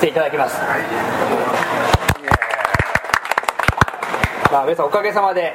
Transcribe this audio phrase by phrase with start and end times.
[0.00, 0.56] ていただきます、
[4.50, 5.52] まあ、皆さんおかげさまで、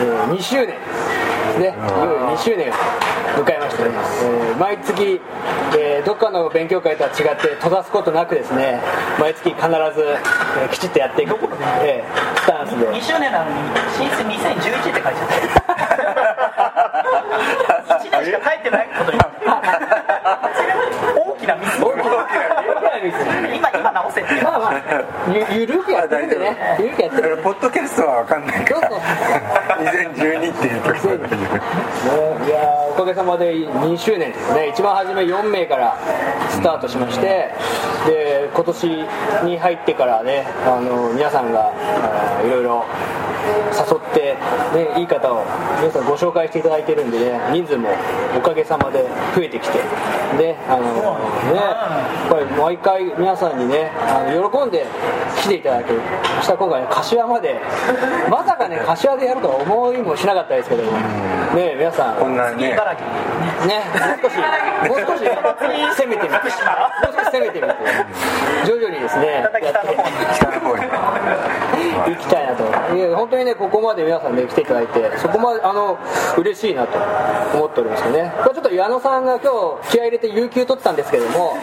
[0.00, 0.68] えー2周年。
[0.68, 0.74] で
[1.54, 2.72] すねいよいよ2周年を
[3.44, 5.20] 迎えまして、えー毎月、
[5.78, 8.80] えーどっかの勉強会とは違って閉ざすことなくですね
[9.20, 11.34] 毎月必ず、えーきちっとやっていく、
[11.82, 12.86] えースタンスで。
[12.88, 13.56] 2周年なのに
[13.96, 15.34] 進出2011って書いちゃって
[18.08, 19.18] 1 年しか書いてないことに
[21.18, 22.04] 大きなミス大きな
[23.02, 23.14] ミス
[23.78, 24.72] 今今直せっていうまあまあ
[25.52, 26.76] ゆゆるくやってるんでね。
[26.78, 27.36] ゆるくやってる。
[27.38, 29.00] ポッドキャストは分かんないからそう。
[29.78, 31.16] 2012っていう時そう
[32.46, 35.96] いやーおかげさまで2周年ですね一番初め4名から
[36.50, 37.52] スタートしまして
[38.06, 38.86] で今年
[39.44, 41.72] に入ってからねあの皆さんが
[42.44, 42.84] いろいろ
[43.72, 44.36] 誘って、
[44.74, 45.44] ね、いい方を
[45.80, 47.88] 皆さんご紹介していただいてるんでね人数も
[48.36, 49.78] おかげさまで増えてきて
[50.38, 50.82] であの
[51.52, 51.88] ね。
[52.28, 54.84] やっぱり毎回皆さんにねあの喜んで
[55.40, 56.00] 来ていただける
[56.36, 57.56] そしたら今回ね柏まで
[58.28, 62.72] まさかね柏でやるとは思いもしなかったですけどもね皆さんこんなね。
[62.72, 63.38] 茨城。
[63.66, 64.36] ね、もう少し、
[64.88, 65.24] もう少し
[65.96, 66.56] 攻めてみて、もう少し
[67.32, 67.74] 攻めてみて、
[68.64, 70.82] 徐々にですね、ただ北の方に北の方に
[72.06, 75.98] 行きたいなと、いや本当にね、ここまで皆さんね、来ていただいて、そこまで、あの、
[76.36, 76.98] 嬉しいなと
[77.56, 78.32] 思っておりますよね。
[78.42, 81.56] これちょっと矢野さんが今日、気合い入れて有給取ってたんですけども、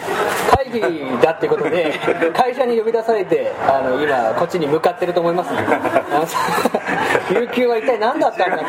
[0.56, 0.80] 会議
[1.22, 1.92] だってことで、
[2.34, 5.62] 会社に呼び出されて、あの、今、こっちに向かってると思いますんで、
[7.40, 8.66] 有給は一体何だったんだって。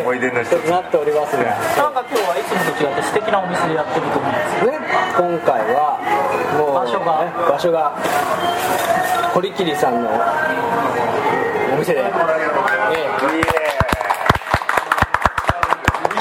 [0.00, 1.44] 思い出の一つなっておりますが。
[1.44, 1.54] な
[1.90, 4.78] んか今日はいつもと違って素敵なお店でやってると思うんですよね、
[5.16, 5.98] 今回は
[6.58, 7.24] もう場所が。
[7.24, 7.94] ね場所が
[9.34, 12.14] 堀切さんのお店で、え自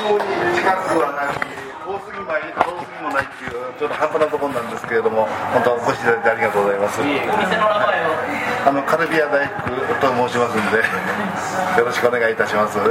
[0.02, 1.38] 分に近くはなく
[1.86, 2.42] 遠すぎもない。
[2.42, 7.02] 遠すぎもないっていうちょっと半端なところなんですけれども本当はお越しいただいてありがとうございます。
[7.02, 9.60] お店の名前をあのカルビア大福
[10.00, 10.78] と申しますんで
[11.78, 12.78] よろしくお願いいたします。
[12.78, 12.86] ま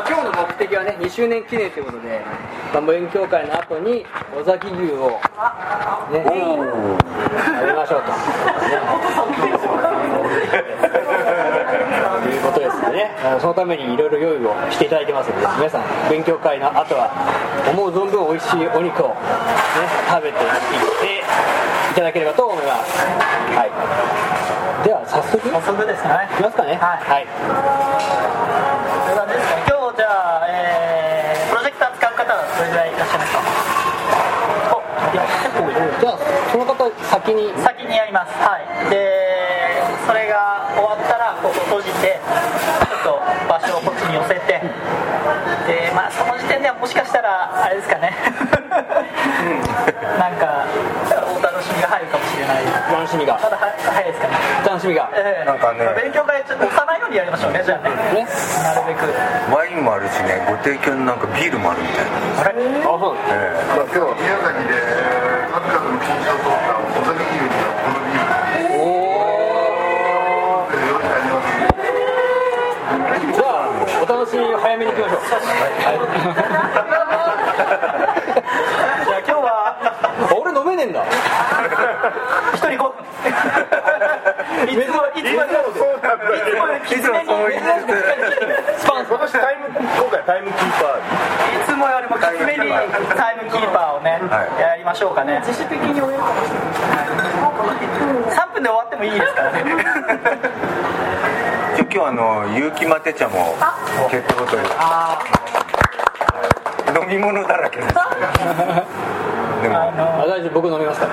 [0.00, 2.20] あ、今日の目的はね2周年記念ということで、
[2.74, 4.04] まあ、勉強会の後に
[4.38, 5.18] 尾崎牛を
[6.10, 8.12] ねやりましょうと、
[12.28, 13.16] いうことですよね。
[13.24, 17.10] あのそのためにいろいろ用意をしていただいてますので皆さん勉強会の後は
[17.70, 19.14] 思う存分美味しいお肉を、ね、
[20.08, 20.99] 食べてい
[21.90, 22.96] いただければと思います、
[23.56, 23.70] はい、
[24.86, 26.28] では早速い早速ですね。
[26.36, 26.78] きますかね。
[26.78, 27.02] はい。
[27.02, 27.26] はい
[29.10, 30.06] それはですね今日じゃ
[30.40, 33.42] あ、えープロジェクター使う方はどれぐらいいらっしゃいますか？
[34.70, 34.78] お
[35.10, 35.82] いや結構いる。
[35.98, 36.18] じゃあ
[36.54, 36.78] その方
[37.10, 38.30] 先に先にやります。
[38.38, 38.62] はい。
[38.88, 43.18] でそれが終わったらここ閉じてちょっと
[43.50, 44.62] 場所をこっちに寄せて
[45.66, 48.14] でまあその時点ではもしかしたらあれですかね。
[50.22, 50.64] なんか
[51.34, 53.38] お楽しみが入るかもしれない楽しみが。
[53.38, 54.28] まだは早いですか。
[54.28, 54.34] ね
[54.66, 55.10] 楽しみが。
[55.14, 55.44] ええ。
[55.46, 55.86] なんかね。
[55.94, 57.94] 勉強会ちょっと押さないようにやりましょうねじゃあね。
[58.14, 58.26] ね。
[58.26, 59.06] なるべく。
[59.54, 62.18] ワインもあるしねご提供のなんかビールもあるみたいな。
[62.42, 62.58] あれ？
[62.82, 63.14] あそう。
[63.14, 63.70] なんですえ。
[63.70, 64.74] まあ、今日は宮崎で
[65.50, 68.50] 数々の金賞を取った尾崎牛にはこのビール。
[73.34, 73.70] じゃあ
[74.02, 81.04] お楽しみ早めに行きましょう、じゃあ今日はあ俺飲めねえんだ
[82.54, 82.92] 一人5分
[84.68, 85.40] いつもいつも
[85.76, 87.26] そうなんだいつもよりきつめに
[88.78, 92.72] スパンス私タイム今回タイムキーパーいつもよりもきつめに
[93.16, 96.24] タイムキーパーをね、はいやりましょうかね自主的に終える
[98.30, 99.64] 3分で終わってもいいですからね
[101.78, 103.54] え今日あの有機マテ茶も
[104.10, 105.18] ペットボトルあ
[107.00, 107.94] 飲み物だらけです
[109.62, 111.12] でも、あのあ大丈夫僕飲みますから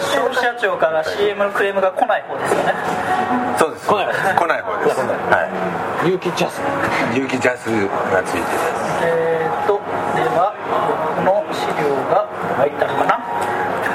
[0.00, 2.74] 消費者庁から CM のクレームが来ない方ですよね。
[3.58, 3.88] そうです。
[3.88, 4.06] 来ない
[4.36, 5.00] 来ない方です。
[5.00, 5.48] は
[6.04, 6.60] 有機ジャス。
[7.16, 7.66] い有機ジャス
[8.12, 8.44] がついてる
[9.04, 9.80] えーっと
[10.14, 13.16] ではこの資料が入ったのかな？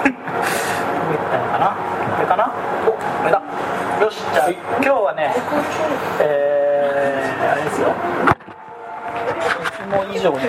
[0.01, 0.15] 入っ
[1.29, 1.77] たのかな？
[2.17, 2.49] これかな？
[2.87, 3.37] おこれだ
[4.01, 5.35] よしじゃあ今日はね
[6.21, 7.93] えー、あれですよ。
[9.61, 10.39] いつも以上に。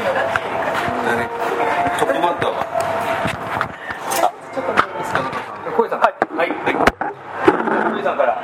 [1.99, 2.55] トップバッターは
[5.77, 6.49] 小井さんはいはい
[7.95, 8.39] 小井さんから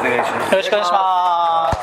[0.00, 1.78] お願いしますよろしくお願いします。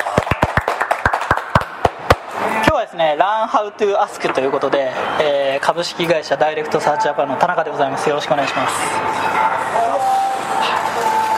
[2.56, 4.90] 今日はですね「ランハウ to Ask ということで、
[5.20, 8.08] えー株式会社ダイレクトサーチジャパンの田中でございます。
[8.08, 8.74] よろしくお願いします。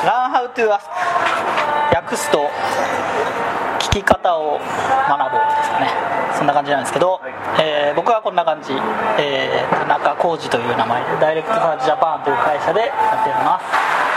[0.05, 0.81] Learn how to ask
[1.95, 2.49] 訳すと
[3.79, 4.59] 聞き方を
[5.09, 5.91] 学ぼうですかね。
[6.37, 7.21] そんな感じなんですけど、
[7.59, 8.73] えー僕はこんな感じ、
[9.19, 12.87] えー田中浩二という名前でダイレクトサーチジャパンという会社でや
[13.21, 14.08] っております。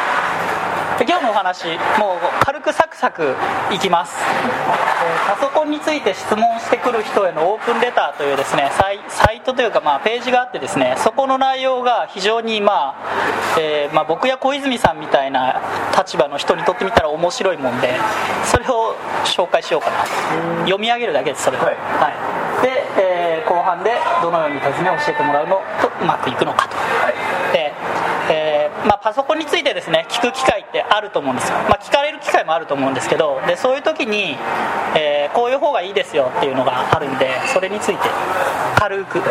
[1.07, 1.65] 今日のお話
[1.99, 3.35] もう軽くサクサク
[3.71, 4.91] いきます、えー
[5.27, 8.69] パソコンについて質問してくる人へのオープンレターというですね
[9.07, 15.61] サイトというか、まあ、ページがあってですねそこの内容が非常に、まあえーまあ、僕や小泉さんみたいな
[15.97, 17.95] 立場の人にとってみたら面白いもんで
[18.45, 18.95] それを
[19.25, 20.03] 紹介しようかな。
[20.03, 20.09] と
[20.65, 21.75] 読み上げるだけですそれを、はい。
[21.75, 22.61] はい。
[22.61, 26.77] で、えー後半でどのように尋ねを教えてもらうのとうまくいくのかと、
[27.07, 27.10] で、
[28.33, 34.37] えーまあ、パソコンについてですね聞く機会ってあると思うんですよ、まあ、聞かれる機会もあると思うんですけどでそういう時に、
[34.95, 38.09] えーこういう方がいいですよっていうのがあるんでそれについて
[38.75, 39.21] 軽く、え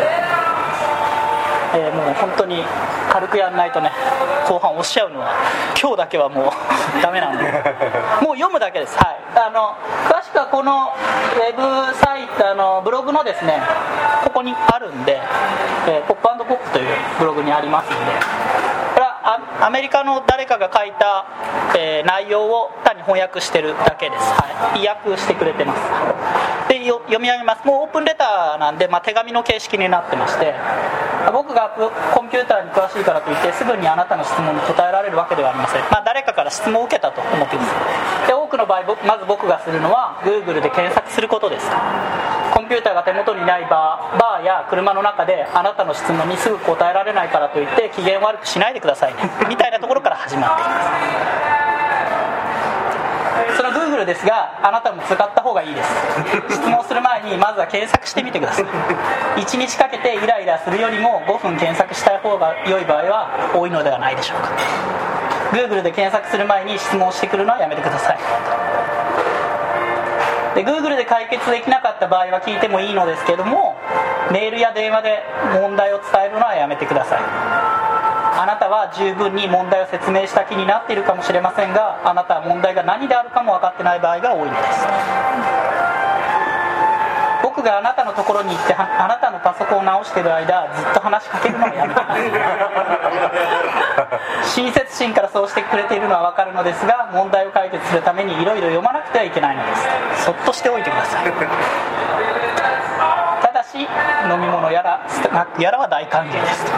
[1.75, 2.63] ーもう本当に
[3.11, 3.91] 軽くやんないとね
[4.47, 5.31] 後半押しちゃうのは
[5.79, 6.51] 今日だけはもう
[7.01, 7.43] ダメなんで。
[8.21, 8.97] もう読むだけです。
[8.97, 9.17] はい。
[9.35, 9.75] あの
[10.09, 10.91] 詳しくはこの
[11.37, 13.61] ウェブサイトあのブログのですね
[14.23, 15.21] ここにあるんで、
[15.87, 18.80] えーポップポップというブログにありますんで。
[19.23, 21.25] アメリカの誰かが書いた、
[21.77, 25.81] えー内容を単に翻訳してるだけです、はい、意訳してくれてます。
[26.67, 27.65] で読み上げます。
[27.65, 30.55] もうオープンレターなんで、まあ、手紙の形式になってまして
[31.31, 31.69] 僕が
[32.15, 41.69] コンピューターに詳しいからといってすぐにあなたの質問に答えられるわけではありません、まあ、誰かから質問を受けたと思ってくださいで多くの場合まず僕がするのは Google で検索することです。
[42.71, 49.13] ピューターが手元にないバーバーや車の中であなたの質問にすぐ答えられないからといって機嫌悪くしないでください。
[49.13, 50.61] ね みたいなところから始まって。
[50.61, 50.71] いま
[53.51, 55.91] すその Google ですがあなたも使った方がいいです。
[56.49, 58.65] 質問する前にまずは検索してみてください。
[59.35, 64.49] 1日かけてイライラするよりも5分検索したい方が良い場合は多いのではないでしょうか。
[65.51, 69.00] Google で検索する前に質問してくるのはやめてください。
[70.55, 73.77] で Google で解決できなかった場合は聞いてもいいのですけども
[74.31, 75.23] メールや電話で
[75.61, 77.19] 問題を伝えるのはやめてください。
[78.33, 85.70] あなたは十分に問題を説明した気になっているかもしれませんがあなたは問題が何であるかも分かってない場合が多いのです。
[87.61, 92.05] 僕があなたのところに行ってはあなたのパソコンを直している間ずっと話しかけるのをやめてく
[94.49, 99.87] 親切心からそうしてくれているのは分かるのですが問題を解決するためにいろいろ読まなくてはいけないのです。
[100.25, 101.25] そっとしておいてください。
[103.45, 103.87] ただし飲
[104.41, 106.71] み物やらスナックやらは大歓迎ですと。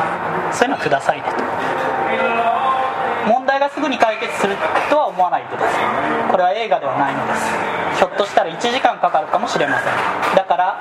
[0.51, 1.35] そういうのはくださいねと。
[3.25, 4.57] 問題がすぐに解決する
[4.93, 7.97] とは思わないでくださいこれは映画ではないのです。
[7.97, 9.93] ひょっとしたら1時間かかるかもしれません。
[10.37, 10.77] だから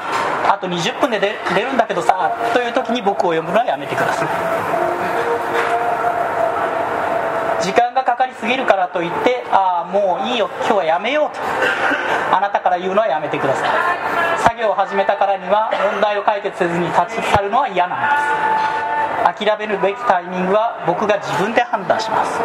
[0.52, 4.28] あと20分で出出るんだけどさという時に僕を読むのはやめてください。
[7.64, 11.40] 時間がかかりすぎるからといってああもういいよ今日はやめようと。
[12.36, 13.70] あなたから言うのはやめてください。
[14.44, 18.00] 作業を始めたからには問題を解決せずに立ち去るのは嫌なん
[19.32, 19.46] です。
[19.46, 22.40] 諦めるべきタイミングは僕が自分で判断します。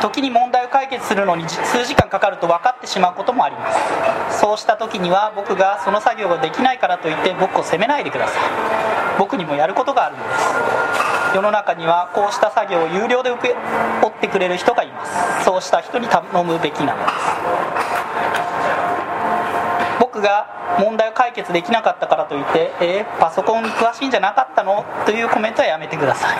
[0.00, 3.72] 時に問題を解決するのに数時間かかると分かってしまうこともありま
[4.30, 4.40] す。
[4.40, 8.42] そうした時には僕がその作業ができないからといって僕を責めないでください。
[9.18, 11.34] 僕にもやることがあるのです。
[11.34, 13.54] 世の中にはこうした作業を有料で請け
[14.00, 15.44] 負ってくれる人がいます。
[15.44, 17.14] そうした人に頼むべきなのです。
[20.00, 20.46] 僕が
[20.78, 26.36] 問題を解決できなかったからといって「えーパソコンに詳しいんじゃなかったの?」というコメントはやめてください。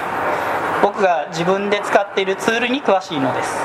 [1.03, 3.57] が自分で使っているツールに詳しいのです。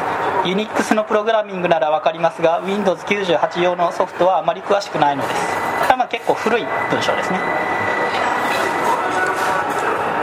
[0.44, 5.34] Unix のプログラミングなら分かりますが Windows98 用のソフトはあまり詳しくないのです。
[5.34, 7.40] これはまあ結構古い文章ですね。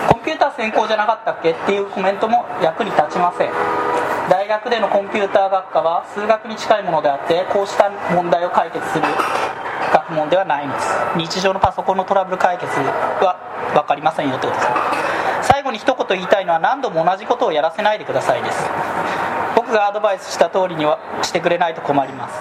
[0.08, 1.50] コンピューター専攻じゃなかったっけ？
[1.52, 3.50] っていうコメントも役に立ちません。
[4.28, 9.04] 大学でのコンピューター学科は数学に近いものであってこうした問題を解決する
[9.92, 13.36] 学問ではないんです日常のパソコンのトラブル解決は
[13.74, 14.68] 分かりませんよってことです。
[15.42, 18.58] 最後に一言言いたいのは何度も同じことをやらせないでくださいです。
[19.56, 22.34] 僕がアドバイスした通りにはしてくれないと困ります。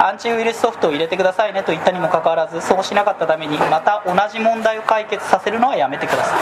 [0.00, 6.36] アンチウイルスソフトを入れてくださいねと言ったにもかかわらずそうしなかったためにまた同じ問題を解決させるのはやめてくださ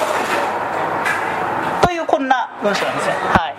[1.82, 1.86] い。
[1.86, 3.14] というこんな文章なんですね。
[3.14, 3.54] はい。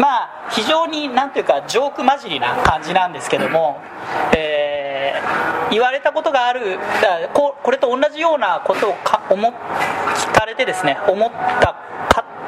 [0.00, 3.80] まあ非常になんというかジョーク混じりな感じなんですけども、
[4.36, 4.61] えー
[5.72, 11.74] 言われたことがあるだここれと同じようなことをか思聞かれてですね思った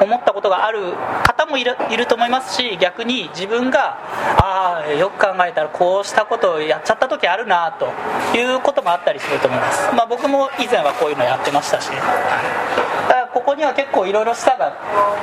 [0.05, 0.95] 思ったことがある
[1.25, 3.99] 方もいるいると思いますし逆に自分が
[4.39, 7.93] ああよく考えたらこうしたことをやっちゃった時あるなと
[8.37, 13.35] いうこともあったりすると思います、まあ、僕も以前はこういうのやってましたし、はい。
[13.35, 14.73] ここには結構いろいろ舌が、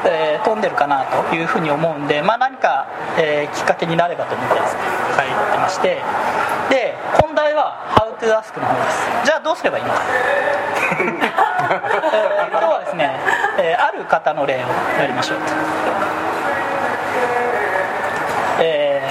[0.05, 4.75] えー飛んでるかなというふうに思うんで、まあ、何か、えーきっかけになればと思ってです。
[4.75, 4.81] ね
[5.15, 6.01] 書いてまして。
[6.69, 9.09] で本題は「How to Ask」の方です。
[9.25, 10.01] じゃあどうすればいいのか。
[10.99, 13.40] えー今日はですね、えー
[13.91, 15.37] ある方の例をやりましょう。
[15.39, 15.43] と
[18.63, 19.01] え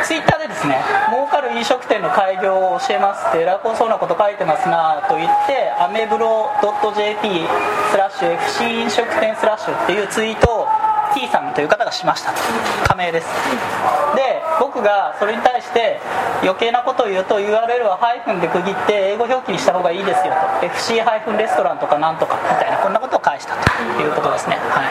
[0.00, 0.78] ー、ツイッターでですね
[1.10, 7.48] 儲かる飲食店の開業を教えますって偉そうなこと書いてますなと言ってアメブロ .jp
[7.90, 10.59] スラッシュ FC 飲食店スラッシュっていうツイートを
[11.14, 12.32] T さんという方がしました
[12.86, 13.26] 加盟です。
[14.16, 15.98] で僕がそれに対して
[16.42, 20.66] 余計なことを言うと URL はハイフンで区切って英語表記にした方がいいですよと。
[20.66, 24.56] FC ハイフンレストランとかなんとかみたいなこんなことを返したということですね。
[24.56, 24.84] は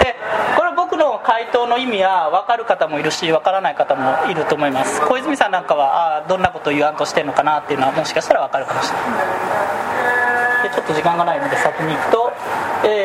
[0.00, 0.04] い。
[0.04, 0.16] で
[0.56, 5.00] これ僕の回答の意味は分かる方もいるし分からない方もいると思います。
[5.02, 10.68] 小泉さんなんかはあどんなことを言わんとしてるのかなっていうのはもしかしたら分かるかもしれない。
[10.68, 12.32] でちょっと時間がないので先に行くと、
[12.84, 13.01] えー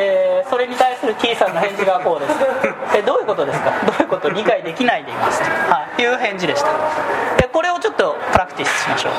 [0.58, 2.34] れに対する T さんの返事がこうです。
[2.98, 3.70] えどういうことですか？
[3.86, 5.40] どういうこと理解できないでいます？
[5.42, 6.68] と、はい、いう返事でした。
[7.36, 9.12] でこれをちょっとプラクティスしましょう。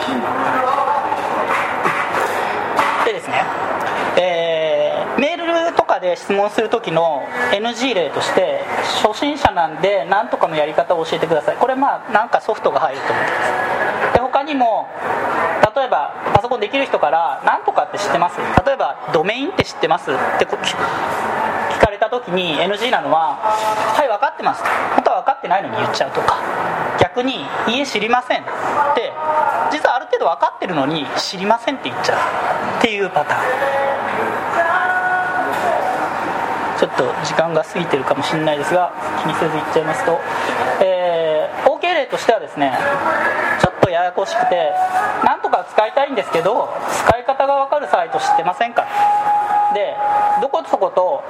[3.03, 3.43] とでですね、
[4.17, 8.62] えーメールとかで質問する時の NG 例として
[9.03, 11.58] 初心者なんで何とかのやり方を教えてください。
[11.58, 13.38] これまあなんかソフトが入ると思ってま
[14.12, 14.13] す。
[14.13, 14.88] で他にも
[15.79, 18.36] 例えばパソコンできる人から何とかって知ってます？
[18.65, 20.12] 例えばドメインって知ってます？
[20.12, 23.39] って聞かれた時に NG なのは
[23.95, 24.63] 「はい分かってます」
[24.95, 26.36] 本当は分かってないのに言っちゃうとか。
[27.00, 28.43] 逆に「いいえ知りません」っ
[28.93, 29.13] て
[29.71, 32.17] 実はある程度分かってるのに「知りません」って言っちゃう。
[32.79, 33.39] っていうパターン。
[36.77, 38.91] ちょっと時間が過ぎてるかもしれないですが
[39.24, 40.19] 気にせず言っちゃいますと、
[40.81, 42.77] えー OK 例としてはですね
[43.62, 44.72] ちょとややこしくて
[45.25, 46.69] なんとか使いたいんですけど
[47.10, 48.86] 使い方が分かるサイト知ってませんか？
[49.74, 49.98] で
[50.41, 51.24] どこそこと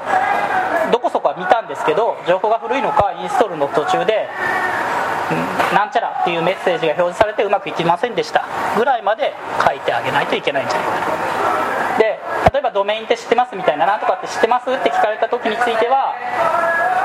[0.91, 4.27] どこそこは見たんですけど情報が古いのかインストールの途中で
[5.73, 8.43] なんちゃらっていうメッセージが表示されてうまくいきませんでした。
[8.75, 9.33] ぐらいまで
[9.65, 10.99] 書いてあげないといけないんじゃないか
[11.95, 11.97] な。
[11.97, 12.19] で
[12.51, 16.15] 例えばドメインって知ってますみたいななんとかって知ってますって聞かれた時については、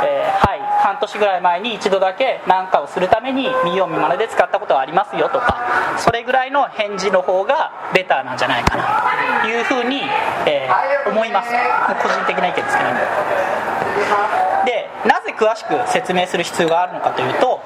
[0.03, 0.64] えーはい
[0.95, 10.03] 半年ぐらい前に一度だけ何かをするために見よう見まねで使ったことはありますよとかそれぐらいの返事の方がベターなんじゃないかなというふうに、
[10.47, 10.75] えー
[11.07, 11.51] 思います。
[12.03, 13.01] 個人的な意見ですけどね
[14.65, 17.61] でなぜ詳しく説明する必要があるのかというと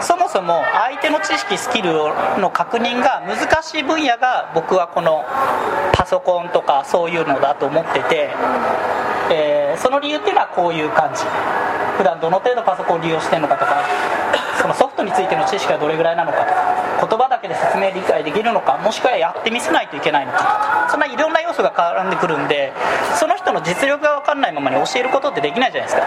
[0.00, 1.92] そもそも相手の知識スキル
[2.38, 5.24] の確認が難しい分野が僕はこの
[5.94, 8.30] パソコンとかそういうのだと思ってて、
[9.30, 11.22] えーその理由っていうのはこういう感じ。
[11.96, 13.82] 普段どの程度パソコンを利用してるのかとか。
[15.00, 22.72] トについての知識がどれぐらいなのかとか言葉だけで説明理解できるのかもしくはやってみせないといけないのかそんないろんな要素が絡んでくるんで
[23.18, 26.06] その人の実力が分かんないままに教えることってできないじゃないですか。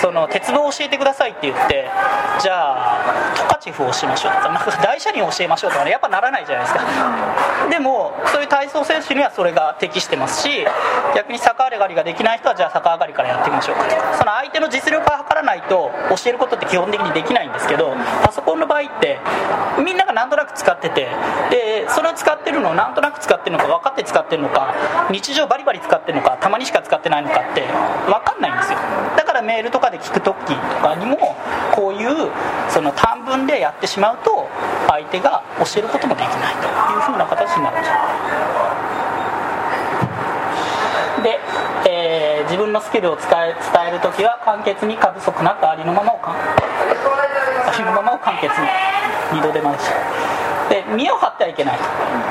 [0.00, 1.88] その鉄棒を教えてくださいって言って
[2.40, 2.98] じゃ
[3.30, 4.32] あトカチフをしましょう。
[4.32, 6.80] とかなんか大車輪を教えましょうとかねやっぱならないじゃないですか。
[7.70, 10.66] でもそういう体操選手にはそれが適してますし
[11.14, 14.16] 逆に逆上がりができない人はじゃあ逆上がりからやってみましょうかとか。
[14.18, 19.18] その相手の実力が測らないと教えることって基本的にできないんですけどパソコンの場合って
[19.82, 21.08] みんながなんとなく使ってて
[21.50, 24.74] でそれを使ってるのをなんとなく使ってるのか分かって使ってるのか
[25.10, 27.62] 日常バリバリ使ってるのかたまにしか使ってないのかって
[28.06, 28.78] 分かんないんですよ。
[29.16, 31.36] だからメールとかで聞く時とかにも
[31.74, 32.30] こういう
[32.68, 34.48] その短文でやってしまうと
[34.88, 38.00] 相手が教えることもできないというふうな形になるんじゃな
[41.20, 41.40] いで、
[41.88, 46.51] えー自分のスキルを伝え伝える時は簡潔に過不足なくありのままをかんありのまま
[48.12, 50.51] を簡潔に2度出ました。
[50.72, 51.78] で見を張ってはいけない。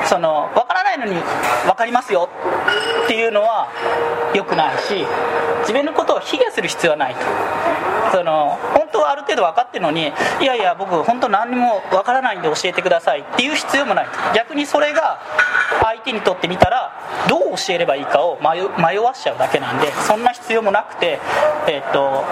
[0.04, 1.14] その分からないのに
[1.64, 2.28] 分かりますよ。
[3.04, 3.68] っていうのは
[4.34, 5.06] 良くないし
[5.60, 7.20] 自分のことを卑下する必要はないと。
[8.10, 13.20] その本当はある程度分かってるのにいやいや僕本当何にも分からないんで教えてください。
[13.20, 14.06] っていう必要もない。
[14.34, 15.20] 逆にそれが
[15.82, 16.92] 相手にとってみたら
[17.28, 21.20] どう教えればいいかを迷迷わしちゃうだけなんでそんな必要もなくて、
[21.68, 22.24] えっと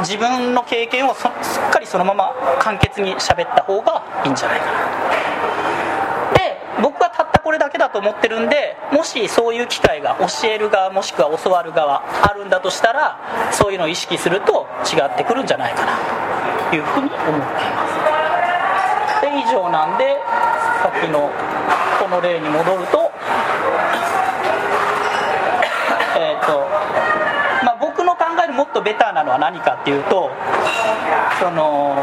[0.00, 4.72] 自分の経験をすっかりそのまま簡潔に喋った方がいいんじゃないかな。
[6.34, 13.18] で僕はたったこれだけだと思ってるんでもしそういう機会が教える側もしくは教わる側あるんだとしたら
[13.52, 15.98] そういうのを意識すると違ってくるんじゃないかな
[16.70, 17.30] というふうに思ってい
[17.70, 17.94] ます。
[19.22, 20.16] で以上なんで
[20.82, 21.30] さっきの
[21.98, 23.10] この例に戻ると
[26.16, 26.68] えっ、と
[27.64, 30.30] まあ僕の考えるもっとベターなのは何かっていうと
[31.40, 31.96] その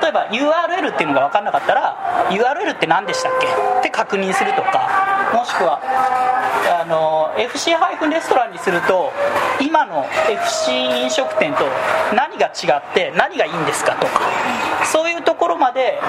[0.00, 3.46] 例えば URL っていうのが分かんなかったら URL って何でしたっけ？
[3.80, 5.80] って確認するとかもしくは
[6.90, 9.12] の FC- ハイフンレストランにすると
[9.60, 11.64] 今の FC 飲食店と
[12.14, 14.06] 何が違って何がいいんですかと。
[14.06, 14.20] か
[14.84, 16.00] そういうところまで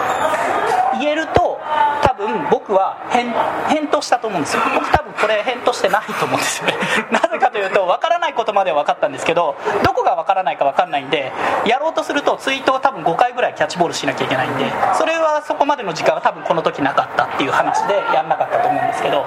[1.00, 1.60] 言えると
[2.02, 4.64] 多分僕は返答したと思うんですよ。
[4.74, 6.74] 僕多分これ返答してないと思うんですよね。
[7.12, 11.32] なぜかというと分からないことまでは分かったんですけどどこが分からないか分かんないんで
[11.66, 19.24] やろうとするとツイートを多分5回ぐらいキャッチボールしなきゃいけないんでそれはそこまでの時間は多分この時なかったっていう話でやんなかったと思うんですけど。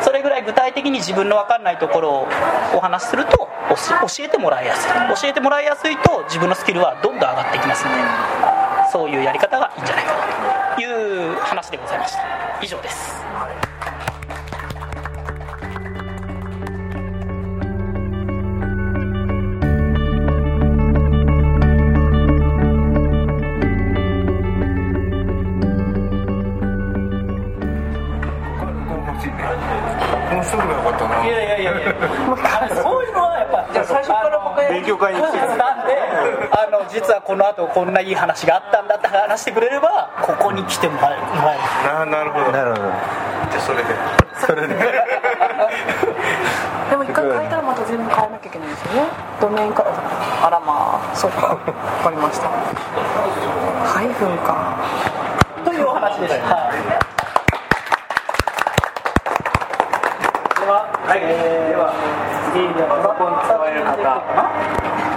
[0.00, 0.19] それ
[0.50, 2.28] 具体的に自分の分かんないところを
[2.74, 4.90] お話しすると教えてもらいやすい。
[5.22, 7.98] 教えてもらいやすいと自分のスキルはどんどん上がっていきますので
[8.90, 12.20] そういうやり方がいいんじゃないかなという話でございました。
[12.60, 13.59] 以上です。
[31.24, 31.94] いやいやいやいや。
[32.82, 35.38] そういうのはやっぱじゃ最初からもう一回勉強会に来て。
[35.38, 35.92] るなんで
[36.50, 41.22] あの実はこの後こんないい話があったんだって話してくれればここに来てもらえる。
[42.06, 42.52] ななるほど。
[42.52, 42.82] なるほど。
[42.82, 42.94] じゃ
[43.56, 43.88] あそれで。
[44.46, 44.74] それで。
[46.90, 49.08] でも一回変えたらまた全部変えなきゃいけないですよね。
[49.40, 49.92] ドメインから
[50.46, 51.46] あらまあそうか。
[51.46, 52.48] わかりました。
[53.86, 54.74] ハイフンか。
[55.64, 57.10] というお話です、はい
[60.60, 61.26] では、はい、で
[61.76, 61.92] は
[62.52, 62.68] 次
[63.20, 65.09] こに使われる方。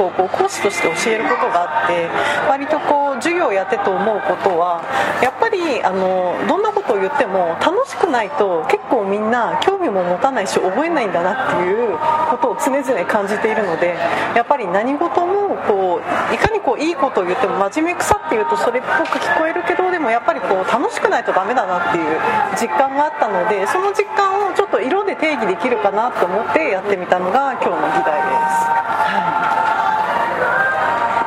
[0.00, 2.08] の数比学をこう講師として教えることがあって
[2.48, 4.80] 割とこう授業をやってと思うことは
[5.22, 11.98] やっぱりあのどんなことを言っても楽しくないと結構みんな興味も持たないし覚えないんだなっていう
[12.30, 13.96] ことを常々感じているので
[14.34, 22.16] やっぱり何事もこういかにこういいことを言っても真面目くさっていうとそれっぽく聞こえるけどでもやっぱりこう楽しくないとダメだなっていう
[22.56, 28.80] 実感があったのでその実感をちょっと色で定義できるかなと思ってやってみたのが今日の議題です。
[29.10, 29.59] はい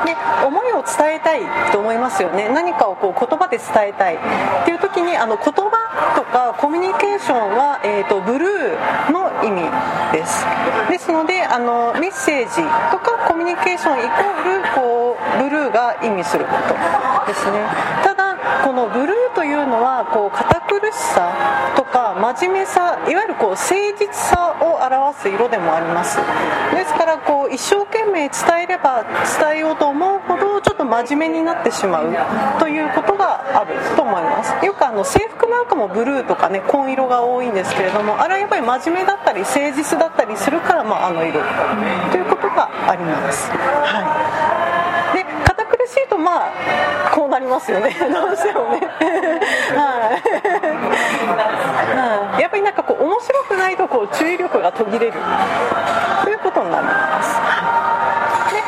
[0.05, 2.49] で思いを伝えたいと思いますよね。
[2.49, 4.15] 何かをこう言葉で伝えたい。
[4.15, 9.69] っていう時にあの言葉とかコミュニケーションは、えー、とブルーの意味
[10.11, 10.45] です。
[10.89, 12.55] ですのであのメッセージ
[12.91, 16.73] とかコミュニケーションイコールこうブルーが意味すること
[17.27, 17.59] ですね。
[18.03, 26.15] ただこのブルーというのはこう堅苦しさとか真面目さいわゆるこう誠実さを表す色でもあります。
[26.71, 32.15] ですからこう一生懸命伝えれば伝えようと思うほどちょっと真面目になってしまう
[32.57, 34.65] ということがあると思います。
[34.65, 41.41] よくあの制服なんかもブルーとかね紺色が多いんですけれどもあれはやっぱり真面目だったり誠実だったりするから、まあ、あの色。
[42.13, 43.51] ということがあります。
[43.51, 44.62] はい。
[45.77, 47.95] 苦しいとまあこうなりますよね。
[47.99, 48.87] どうしてもね。
[49.75, 50.21] はい、
[51.97, 55.13] はい、やっぱりなんかこう面白くないとこう注意力が途切れる。
[56.23, 57.35] ということになります
[58.55, 58.61] で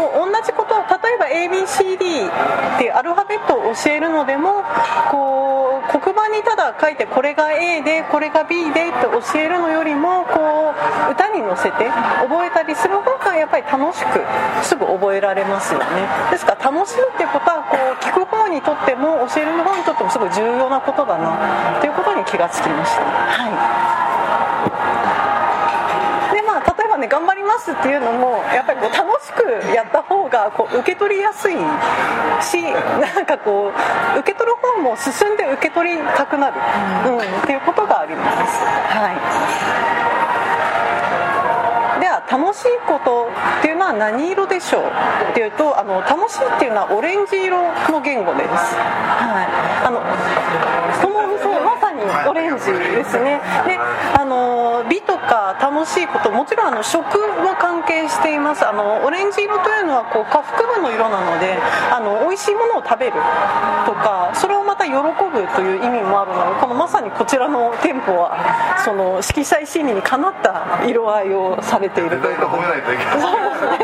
[0.00, 4.62] こう同じことを例えば ABCD っていうアルファベットを教えるのでも
[5.10, 10.72] こう黒板にただ書いてこれが A でこれが B でって教えるのよりもこ
[11.08, 11.90] う歌に乗せて
[12.22, 14.20] 覚えたりする方がやっぱり楽しく
[14.62, 15.86] すぐ覚えられますよね。
[16.30, 23.02] ですから楽しむっていうことはこう聞く方にとっても教える方にとってもすごい重要なことだなということに気がつきました。
[23.02, 23.48] は
[25.10, 25.13] い。
[27.04, 31.54] ね頑張りますっていうのもやっぱりこう楽しくやった方がこう受け取りやすい
[32.40, 33.72] しなんかこう
[34.20, 36.56] 受け取る方も進んで受け取りたくなる、
[37.10, 38.64] うん、っていうことがあります。
[38.64, 39.16] はい。
[42.00, 43.28] では楽しいこと
[43.60, 44.84] っていうのは何色でしょう
[45.30, 47.56] っていうとあの楽しいっていうのはオレンジ色
[47.90, 48.50] の言語です。
[48.50, 49.48] はい。
[49.86, 50.02] あの
[51.00, 51.24] その
[51.60, 53.40] まさにオレンジですね。
[53.66, 53.78] で
[55.52, 57.04] 楽しいこともちろんあの食
[57.42, 58.66] も関係しています。
[58.66, 61.58] あのオレンジ色というのはこう下腹部の色なので
[61.92, 73.83] あの美味しいものを食べるとかそれをまた喜ぶという意味もあるのでこのまさにこちらの店舗はその色彩心理にかなった色合いをされているということで。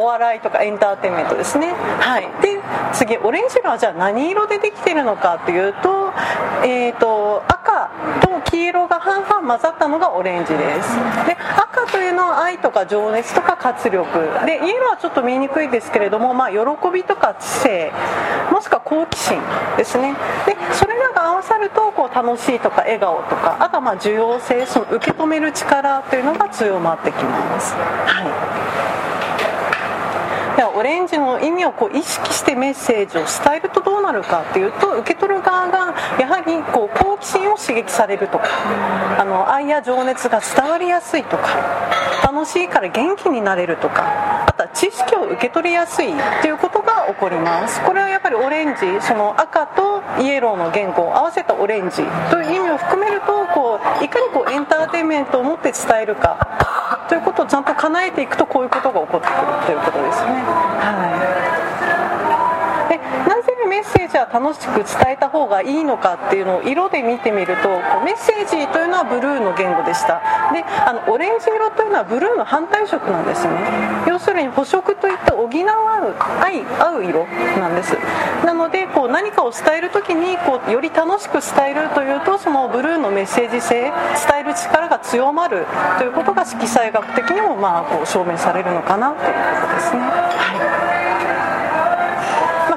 [0.00, 1.72] お笑いとかエンターテインメントですね。
[1.72, 2.22] はい。
[2.40, 2.58] で
[2.94, 6.12] 次オレンジ色はじゃあ何色でできているのかというと
[6.64, 7.90] えっ、と赤
[8.22, 10.96] と黄色が半々混ざったのがオレンジです。
[11.26, 14.06] で赤というのは愛とか情熱とか活力。
[14.46, 16.58] でイエローはちょっと見にくいですけれども、まあ、喜
[16.92, 17.92] びとか知性。
[18.50, 19.38] もしくは好奇心
[19.76, 20.14] ですね。
[20.46, 27.74] でそれらが合わさるとこう楽しいとか笑顔とかあとはまあ受容性その受け止める力というのが強まってきます。
[27.74, 28.24] は
[28.56, 29.09] い
[30.60, 38.44] ではオレンジの意味をこう意識してメッセージを伝えるとどうなるかっていうと受け取る側がやはりこう好奇心を刺激されるとか
[39.18, 41.48] あの愛や情熱が伝わりやすいとか
[42.22, 47.80] 楽しいから元気になれるとかあとは知識を受け取りやすいということが起こります。
[47.80, 56.89] これはやっぱりオレンジその赤とイエローの言語を合わせたオレンジという意味を含めるとこういかにこうエンターテインメントを持って伝えるか。
[57.10, 60.30] ということをちゃんと叶えていくとこういうことが起こってくるということですね。
[60.78, 60.94] は
[62.86, 70.20] い、でなぜメッセージは楽しく伝えた方がいいのかっていうのを色で見てみるとこうメッセージというのはブルーの言語でした。
[70.52, 73.54] であのオレンジ色というのはブルーの反対色なんですね。
[74.08, 75.48] 要するに補色といって補う
[76.42, 77.26] 愛合う色
[77.60, 77.96] なんです。
[78.44, 83.92] なのでこう何かを伝える時にこうより楽しく伝えるというとそのブルーのメッセージ性伝
[84.40, 85.66] える力が強まる
[85.98, 90.89] ということが色彩学的にもまあこう証明されるのかなということですね、はい、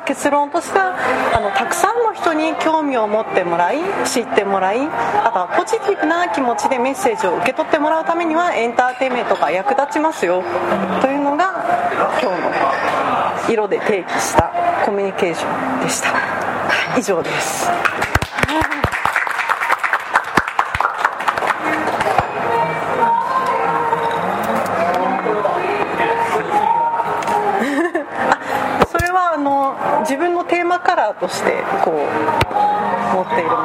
[0.05, 0.95] 結論としては
[1.35, 10.43] あのたくさんの人に興味を持ってもらい知ってもらいあとはポジティブな気持ちでメッセージを受け取ってもらうためにはエンターテインメントが役立ちますよ。
[11.01, 11.63] というのが
[12.21, 12.41] 今日
[13.47, 14.51] の色で提起した
[14.85, 16.09] コミュニケーションでした。
[16.97, 17.69] 以上です。
[31.17, 31.95] ーとしてこう
[33.15, 33.60] 持っているもの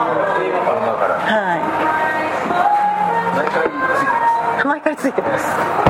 [1.27, 1.57] は
[4.65, 4.69] い。
[4.69, 5.88] 毎回ついてます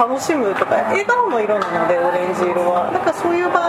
[0.00, 2.88] 楽しむとか笑顔の色なのでオレンジ色は。
[2.90, 3.60] だからそういう場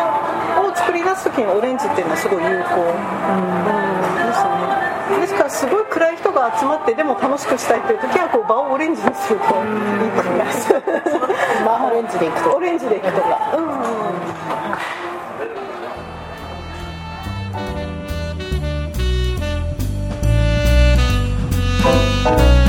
[0.64, 3.68] を作り出す時にオレンジっていうのはすごい有効、うん、
[4.16, 10.72] ですねですからすごい暗い人が集まってでも楽しくしたいっていう時はこう場をオレンジにするといいと思います
[11.68, 12.56] まあオレンジでいくと。
[12.56, 13.52] オレンジでいくとか。
[13.52, 13.76] うんうん
[22.56, 22.61] うん